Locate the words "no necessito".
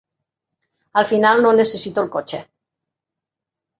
1.47-2.07